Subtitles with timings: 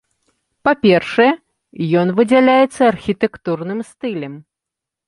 [0.67, 1.27] Па-першае,
[2.01, 4.33] ён выдзяляецца архітэктурным стылем.